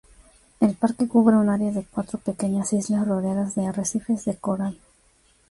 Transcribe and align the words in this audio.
El 0.59 0.73
parque 0.73 1.07
cubre 1.07 1.35
un 1.37 1.47
área 1.47 1.69
de 1.71 1.85
cuatro 1.85 2.17
pequeñas 2.17 2.73
islas 2.73 3.07
rodeadas 3.07 3.53
de 3.53 3.67
arrecifes 3.67 4.25
de 4.25 4.35
coral. 4.35 4.79